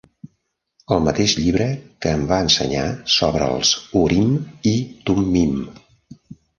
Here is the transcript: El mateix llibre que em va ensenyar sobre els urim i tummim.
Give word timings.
El 0.95 1.03
mateix 1.07 1.35
llibre 1.41 1.67
que 2.07 2.15
em 2.21 2.25
va 2.33 2.41
ensenyar 2.47 2.87
sobre 3.19 3.53
els 3.61 3.77
urim 4.05 4.35
i 4.75 4.77
tummim. 5.07 5.59